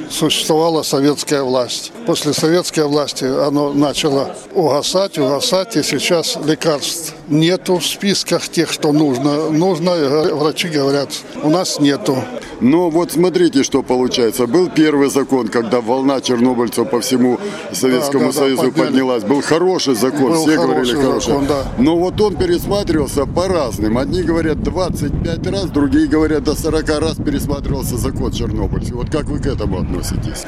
существовала 0.09 0.83
советская 0.83 1.43
власть. 1.43 1.93
После 2.07 2.33
советской 2.33 2.85
власти 2.85 3.25
оно 3.25 3.73
начало 3.73 4.35
угасать, 4.55 5.19
угасать, 5.19 5.77
и 5.77 5.83
сейчас 5.83 6.39
лекарств 6.45 7.15
нету 7.33 7.79
в 7.79 7.85
списках 7.87 8.49
тех, 8.49 8.71
что 8.71 8.93
нужно. 8.93 9.51
Нужно, 9.51 9.91
говор- 9.91 10.35
врачи 10.35 10.69
говорят, 10.69 11.09
у 11.43 11.51
нас 11.51 11.81
нету. 11.81 12.17
Но 12.61 12.91
вот 12.91 13.11
смотрите, 13.13 13.65
что 13.65 13.83
получается. 13.83 14.47
Был 14.47 14.69
первый 14.69 15.11
закон, 15.11 15.49
когда 15.49 15.81
волна 15.81 16.21
чернобыльцев 16.21 16.89
по 16.89 17.01
всему 17.01 17.39
Советскому 17.73 18.27
Да, 18.27 18.33
да, 18.33 18.33
да, 18.33 18.39
Союзу 18.39 18.63
подняли. 18.65 18.87
поднялась. 18.87 19.25
Был 19.25 19.41
хороший 19.43 19.95
закон, 19.97 20.33
Был 20.33 20.43
все 20.47 20.57
хороший 20.57 20.69
говорили 20.95 21.03
хороший. 21.03 21.27
закон, 21.33 21.47
да. 21.47 21.65
Но 21.79 21.97
вот 21.99 22.21
он 22.21 22.37
пересматривался 22.37 23.27
по 23.27 23.49
разным. 23.49 23.99
Одни 23.99 24.23
говорят 24.23 24.63
25 24.63 25.47
раз, 25.49 25.65
другие 25.65 26.07
говорят 26.07 26.45
до 26.45 26.55
40 26.55 26.89
раз 27.01 27.17
пересматривался 27.17 27.97
закон 27.97 28.31
чернобыльцев. 28.31 28.93
Вот 28.95 29.11
как 29.11 29.25
вы 29.25 29.41
к 29.41 29.47
этому 29.47 29.81
относитесь? 29.81 30.45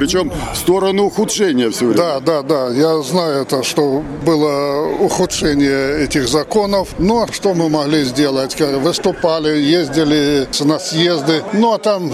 Причем 0.00 0.32
в 0.54 0.56
сторону 0.56 1.04
ухудшения 1.04 1.68
все 1.68 1.84
время. 1.84 1.98
Да, 1.98 2.20
да, 2.20 2.42
да, 2.42 2.68
я 2.70 3.02
знаю 3.02 3.42
это, 3.42 3.62
что 3.62 4.02
было 4.24 4.86
ухудшение 4.98 6.04
этих 6.04 6.26
законов. 6.26 6.94
Но 6.98 7.26
что 7.30 7.52
мы 7.52 7.68
могли 7.68 8.04
сделать? 8.04 8.58
Выступали, 8.58 9.58
ездили 9.58 10.48
на 10.60 10.78
съезды. 10.78 11.42
Ну 11.52 11.74
а 11.74 11.78
там 11.78 12.10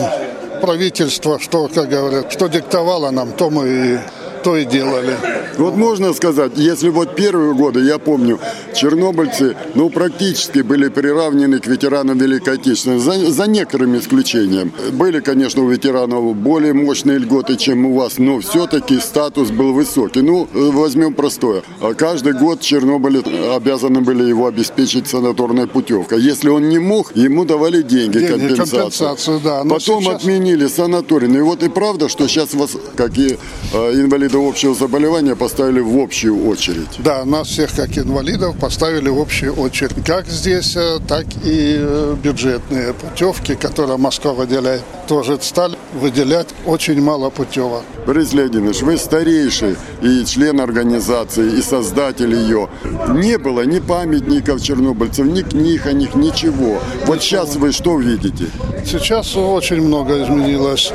правительство, 0.60 1.38
что, 1.38 1.68
как 1.72 1.88
говорят, 1.88 2.32
что 2.32 2.48
диктовало 2.48 3.12
нам, 3.12 3.30
то 3.30 3.50
мы 3.50 3.68
и, 3.68 3.98
то 4.46 4.56
и 4.56 4.64
делали. 4.64 5.16
Вот 5.58 5.76
можно 5.76 6.12
сказать, 6.12 6.52
если 6.54 6.88
вот 6.88 7.16
первые 7.16 7.52
годы, 7.52 7.80
я 7.80 7.98
помню, 7.98 8.38
чернобыльцы, 8.76 9.56
ну, 9.74 9.90
практически 9.90 10.60
были 10.60 10.88
приравнены 10.88 11.58
к 11.58 11.66
ветеранам 11.66 12.16
Великой 12.18 12.54
Отечественной, 12.54 13.00
за, 13.00 13.32
за 13.32 13.46
некоторым 13.48 13.98
исключением. 13.98 14.70
Были, 14.92 15.18
конечно, 15.18 15.64
у 15.64 15.68
ветеранов 15.68 16.36
более 16.36 16.74
мощные 16.74 17.18
льготы, 17.18 17.56
чем 17.56 17.86
у 17.86 17.94
вас, 17.94 18.18
но 18.18 18.38
все-таки 18.38 19.00
статус 19.00 19.50
был 19.50 19.72
высокий. 19.72 20.20
Ну, 20.22 20.46
возьмем 20.52 21.14
простое. 21.14 21.62
Каждый 21.96 22.34
год 22.34 22.60
Чернобыль 22.60 23.24
обязаны 23.52 24.00
были 24.02 24.22
его 24.28 24.46
обеспечить 24.46 25.08
санаторной 25.08 25.66
путевкой. 25.66 26.20
Если 26.20 26.50
он 26.50 26.68
не 26.68 26.78
мог, 26.78 27.16
ему 27.16 27.44
давали 27.44 27.82
деньги, 27.82 28.18
Деньги, 28.18 28.30
компенсацию. 28.30 28.80
компенсацию, 28.80 29.40
да. 29.42 29.64
Но 29.64 29.74
Потом 29.74 30.02
сейчас- 30.04 30.14
отменили 30.22 30.68
санаторий. 30.68 31.26
Ну 31.26 31.38
и 31.38 31.42
вот 31.42 31.64
и 31.64 31.68
правда, 31.68 32.08
что 32.08 32.28
сейчас 32.28 32.54
вас, 32.54 32.76
как 32.94 33.18
и 33.18 33.36
э, 33.72 33.92
инвалиды 34.36 34.48
общего 34.48 34.74
заболевания, 34.74 35.34
поставили 35.34 35.80
в 35.80 35.98
общую 35.98 36.46
очередь. 36.46 36.98
Да, 36.98 37.24
нас 37.24 37.48
всех, 37.48 37.74
как 37.74 37.96
инвалидов, 37.98 38.56
поставили 38.60 39.08
в 39.08 39.18
общую 39.18 39.54
очередь. 39.54 40.04
Как 40.04 40.26
здесь, 40.26 40.76
э, 40.76 40.98
так 41.06 41.24
и 41.44 41.76
э, 41.78 42.16
бюджетные 42.22 42.92
путевки, 42.94 43.54
которые 43.54 43.96
Москва 43.96 44.32
выделяет, 44.32 44.82
тоже 45.08 45.38
стали 45.40 45.76
выделять 45.94 46.48
очень 46.66 47.00
мало 47.00 47.30
путевок. 47.30 47.82
Борис 48.06 48.32
Леонидович, 48.32 48.82
вы 48.82 48.96
старейший 48.96 49.76
и 50.02 50.24
член 50.24 50.60
организации, 50.60 51.58
и 51.58 51.62
создатель 51.62 52.34
ее. 52.34 52.68
Не 53.08 53.38
было 53.38 53.62
ни 53.62 53.80
памятников 53.80 54.62
чернобыльцев, 54.62 55.26
ни 55.26 55.42
книг 55.42 55.86
о 55.86 55.92
них, 55.92 56.14
ничего. 56.14 56.80
Вот 57.06 57.22
сейчас 57.22 57.56
вы 57.56 57.72
что 57.72 57.98
видите? 57.98 58.46
Сейчас 58.84 59.36
очень 59.36 59.82
много 59.82 60.22
изменилось. 60.22 60.92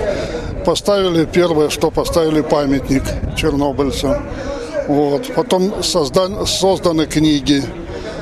Поставили 0.66 1.26
первое, 1.26 1.70
что 1.70 1.90
поставили 1.90 2.42
памятник 2.42 3.04
чернобыльцам. 3.36 4.22
Вот. 4.88 5.34
Потом 5.36 5.82
создан- 5.82 6.46
созданы 6.46 7.08
книги. 7.08 7.64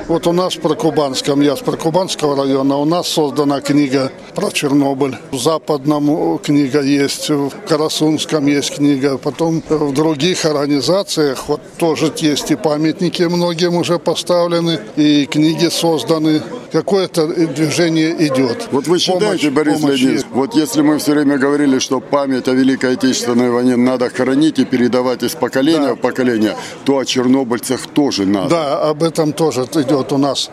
Вот 0.08 0.25
у 0.25 0.32
нас 0.32 0.56
в 0.56 0.62
Прокубанском, 0.62 1.41
я 1.41 1.56
с 1.56 1.60
Прокубанского 1.60 2.36
района, 2.36 2.78
у 2.78 2.86
нас 2.86 3.08
создана 3.08 3.62
книга 3.62 4.12
про 4.34 4.49
Чернобыль. 4.49 5.15
В 5.32 5.38
Западном 5.38 6.39
книга 6.39 6.82
есть, 6.82 7.30
в 7.30 7.52
Карасунском 7.67 8.47
есть 8.47 8.75
книга. 8.75 9.19
Потом 9.19 9.62
в 9.69 9.93
других 9.93 10.45
организациях 10.45 11.43
вот 11.47 11.62
тоже 11.78 12.12
есть 12.17 12.49
и 12.49 12.56
памятники 12.56 13.21
многим 13.23 13.75
уже 13.75 13.99
поставлены, 13.99 14.80
и 14.95 15.28
книги 15.28 15.69
созданы. 15.69 16.41
Какое-то 16.71 17.27
движение 17.27 18.15
идет. 18.27 18.67
Вот 18.71 18.88
вы 18.88 18.99
считаете, 18.99 19.49
Помощь- 19.49 19.55
Борис 19.55 19.79
помощь 19.82 19.99
Леонидович, 20.01 20.25
вот 20.32 20.55
если 20.55 20.82
мы 20.82 20.97
все 20.99 21.12
время 21.13 21.38
говорили, 21.38 21.79
что 21.79 21.99
память 21.99 22.47
о 22.47 22.51
Великой 22.53 22.93
Отечественной 22.93 23.49
войне 23.49 23.75
надо 23.75 24.10
хранить 24.10 24.60
и 24.60 24.65
передавать 24.65 25.23
из 25.23 25.32
поколения 25.34 25.88
Да. 25.88 25.93
в 25.95 25.99
поколение, 25.99 26.55
то 26.86 26.97
о 26.99 27.05
чернобыльцах 27.05 27.88
тоже 27.88 28.25
надо. 28.25 28.49
Да, 28.49 28.89
об 28.89 29.01
этом 29.03 29.34
тоже 29.34 29.62
идет 29.75 30.12
у 30.12 30.17
нас 30.17 30.49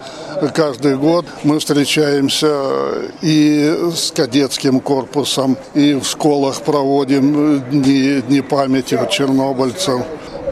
каждый 0.54 0.96
год. 0.96 1.26
Мы 1.44 1.58
встречаемся 1.58 3.10
и 3.22 3.76
с 3.94 4.10
кадетским 4.12 4.80
корпусом, 4.80 5.56
и 5.74 5.94
в 5.94 6.04
школах 6.04 6.62
проводим 6.62 7.60
дни, 7.70 8.22
дни 8.26 8.40
памяти 8.40 8.94
о 8.94 9.06
чернобыльцев. 9.06 10.00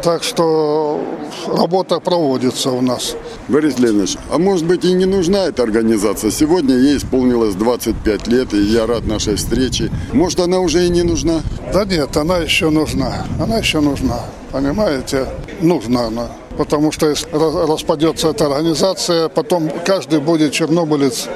Так 0.04 0.22
что 0.22 1.02
работа 1.46 1.98
проводится 1.98 2.70
у 2.70 2.82
нас. 2.82 3.16
Борис 3.48 3.78
Леонидович, 3.78 4.18
а 4.30 4.36
может 4.36 4.66
быть 4.66 4.84
и 4.84 4.92
не 4.92 5.06
нужна 5.06 5.46
эта 5.46 5.62
организация? 5.62 6.30
Сегодня 6.30 6.76
ей 6.76 6.98
исполнилось 6.98 7.54
25 7.54 8.26
лет, 8.26 8.52
и 8.52 8.58
я 8.58 8.86
рад 8.86 9.06
нашей 9.06 9.36
встрече. 9.36 9.90
Может, 10.12 10.40
она 10.40 10.60
уже 10.60 10.84
и 10.84 10.90
не 10.90 11.02
нужна? 11.02 11.40
Да 11.72 11.86
нет, 11.86 12.14
она 12.18 12.36
еще 12.36 12.68
нужна. 12.68 13.24
Она 13.40 13.56
еще 13.56 13.80
нужна. 13.80 14.20
Понимаете? 14.52 15.26
Нужна 15.62 16.08
она. 16.08 16.28
Потому 16.58 16.92
что 16.92 17.08
если 17.08 17.26
распадется 17.66 18.28
эта 18.28 18.44
организация, 18.44 19.30
потом 19.30 19.70
каждый 19.86 20.20
будет 20.20 20.52
чернобылец 20.52 21.28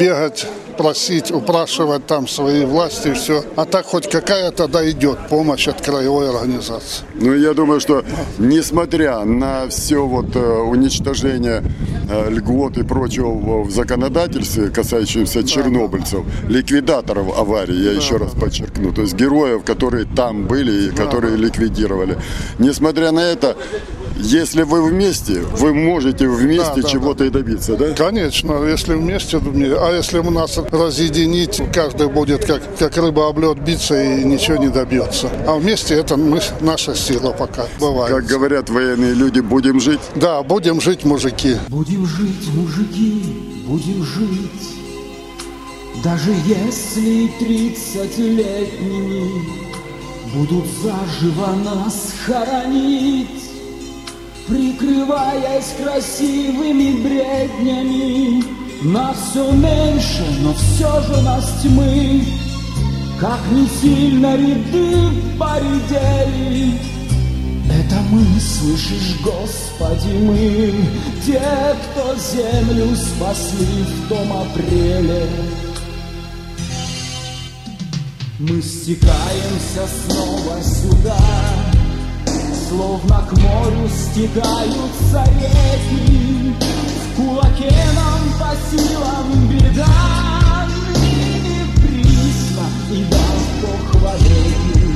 бегать 0.00 0.48
просить, 0.76 1.30
упрашивать 1.30 2.06
там 2.06 2.28
свои 2.28 2.64
власти 2.64 3.08
и 3.08 3.12
все. 3.12 3.44
А 3.56 3.64
так 3.64 3.86
хоть 3.86 4.08
какая-то 4.08 4.68
да 4.68 4.88
идет 4.90 5.18
помощь 5.28 5.68
от 5.68 5.80
краевой 5.80 6.30
организации. 6.30 7.04
Ну, 7.14 7.34
я 7.34 7.54
думаю, 7.54 7.80
что 7.80 8.04
несмотря 8.38 9.24
на 9.24 9.68
все 9.68 10.06
вот 10.06 10.36
э, 10.36 10.40
уничтожение 10.40 11.62
э, 12.08 12.30
льгот 12.30 12.78
и 12.78 12.82
прочего 12.82 13.62
в 13.62 13.70
законодательстве, 13.70 14.68
касающемся 14.68 15.42
чернобыльцев, 15.44 16.24
ликвидаторов 16.48 17.38
аварии, 17.38 17.74
я 17.74 17.92
еще 17.92 18.16
раз 18.16 18.32
подчеркну, 18.32 18.92
то 18.92 19.02
есть 19.02 19.14
героев, 19.14 19.64
которые 19.64 20.04
там 20.04 20.46
были 20.46 20.88
и 20.88 20.90
которые 20.90 21.36
ликвидировали. 21.36 22.18
Несмотря 22.58 23.12
на 23.12 23.20
это, 23.20 23.56
если 24.18 24.62
вы 24.62 24.82
вместе, 24.82 25.40
вы 25.40 25.74
можете 25.74 26.28
вместе 26.28 26.82
да, 26.82 26.88
чего-то 26.88 27.20
да. 27.20 27.26
и 27.26 27.30
добиться, 27.30 27.76
да? 27.76 27.92
Конечно, 27.94 28.64
если 28.64 28.94
вместе, 28.94 29.38
а 29.38 29.94
если 29.94 30.18
у 30.18 30.30
нас 30.30 30.58
разъединить, 30.70 31.62
каждый 31.72 32.08
будет 32.08 32.44
как, 32.44 32.62
как 32.78 32.96
рыба 32.96 33.28
об 33.28 33.38
лед 33.38 33.58
биться 33.60 34.02
и 34.02 34.24
ничего 34.24 34.56
не 34.56 34.68
добьется. 34.68 35.30
А 35.46 35.56
вместе 35.56 35.94
это 35.94 36.16
мы, 36.16 36.40
наша 36.60 36.94
сила 36.94 37.32
пока 37.32 37.66
бывает. 37.78 38.14
Как 38.14 38.24
говорят 38.24 38.70
военные 38.70 39.14
люди, 39.14 39.40
будем 39.40 39.80
жить? 39.80 40.00
Да, 40.14 40.42
будем 40.42 40.80
жить, 40.80 41.04
мужики. 41.04 41.56
Будем 41.68 42.06
жить, 42.06 42.48
мужики, 42.54 43.22
будем 43.66 44.04
жить. 44.04 44.70
Даже 46.02 46.30
если 46.46 47.28
тридцатилетними 47.38 49.44
будут 50.34 50.66
заживо 50.82 51.52
нас 51.64 52.12
хоронить, 52.24 53.45
Прикрываясь 54.48 55.74
красивыми 55.82 57.02
бреднями, 57.02 58.44
Нас 58.82 59.16
все 59.30 59.50
меньше, 59.50 60.24
но 60.40 60.54
все 60.54 61.02
же 61.02 61.20
нас 61.22 61.62
тьмы, 61.62 62.24
Как 63.20 63.40
не 63.50 63.66
сильно 63.80 64.36
ряды 64.36 65.10
поредели. 65.36 66.78
Это 67.68 67.96
мы, 68.10 68.24
слышишь, 68.38 69.16
Господи, 69.24 70.16
мы, 70.22 70.72
Те, 71.26 71.42
кто 71.82 72.14
землю 72.14 72.94
спасли 72.94 73.82
в 73.82 74.08
том 74.08 74.32
апреле. 74.32 75.26
Мы 78.38 78.60
стекаемся 78.62 79.88
снова 80.06 80.62
сюда, 80.62 81.18
Словно 82.68 83.24
к 83.28 83.32
морю 83.38 83.88
стекаются 83.88 85.24
реки, 85.38 86.54
В 86.58 87.16
кулаке 87.16 87.72
нам 87.94 88.20
по 88.40 88.52
силам 88.68 89.48
беда, 89.48 90.66
Ныне 90.96 91.60
присно 91.76 92.66
и 92.90 93.04
даст 93.04 93.50
Бог 93.62 94.02
вовеки, 94.02 94.86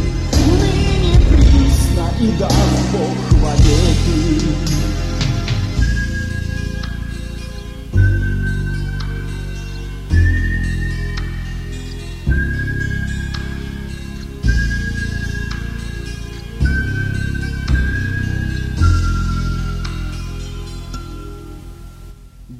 Ныне 0.48 1.16
присно 1.30 2.06
и 2.20 2.30
даст 2.38 2.80
Бог 2.92 3.40
вовеки. 3.40 4.69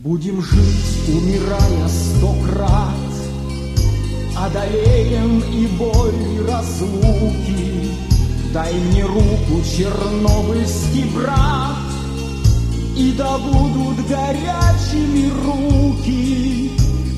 Будем 0.02 0.40
жить, 0.40 1.08
умирая 1.08 1.88
сто 1.88 2.34
крат, 2.46 2.94
Одолеем 4.34 5.40
и 5.40 5.66
боль, 5.76 6.14
и 6.36 6.40
разлуки. 6.40 7.90
Дай 8.54 8.72
мне 8.72 9.04
руку, 9.04 9.62
чернобыльский 9.62 11.04
брат, 11.14 11.76
И 12.96 13.12
да 13.12 13.36
будут 13.36 14.08
горячими 14.08 15.30
руки. 15.44 16.72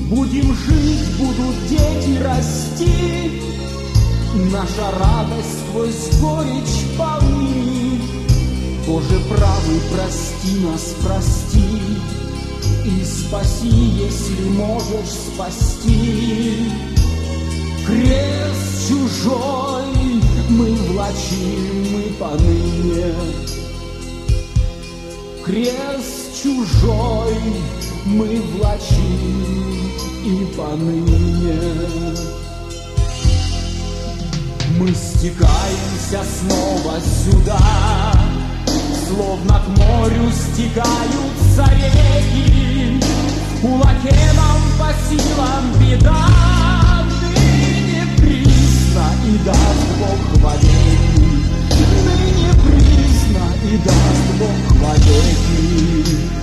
Будем 0.09 0.53
жить, 0.53 1.17
будут 1.17 1.55
дети 1.69 2.21
расти, 2.21 3.41
Наша 4.51 4.91
радость 4.99 5.69
сквозь 5.69 6.19
горечь 6.19 6.97
полны. 6.97 8.01
Боже 8.85 9.21
правый, 9.29 9.79
прости 9.89 10.59
нас, 10.65 10.93
прости, 11.01 11.63
и 12.85 13.03
спаси, 13.03 13.67
если 13.69 14.49
можешь 14.49 15.09
спасти. 15.09 16.71
Крест 17.85 18.89
чужой 18.89 20.21
мы 20.49 20.73
влачим, 20.91 21.93
мы 21.93 22.03
поныне. 22.19 23.13
Крест 25.45 26.41
чужой 26.41 27.35
мы 28.05 28.41
влачим 28.57 29.91
и 30.25 30.45
поныне. 30.55 31.59
Мы 34.79 34.89
стекаемся 34.93 36.23
снова 36.39 36.99
сюда, 37.23 38.13
Словно 39.13 39.59
к 39.59 39.67
морю 39.77 40.31
стекаются 40.31 41.71
реки, 41.75 42.99
В 43.57 43.61
кулаке 43.61 44.15
нам 44.35 44.59
по 44.79 44.91
силам 45.07 45.71
беда, 45.79 47.05
Ныне 47.21 48.07
присно 48.17 49.05
и 49.27 49.37
даст 49.45 49.87
Бог 49.99 50.41
вовеки, 50.41 51.45
Ныне 51.69 52.53
присно 52.65 53.45
и 53.71 53.77
даст 53.77 54.25
Бог 54.39 54.81
вовеки. 54.81 56.42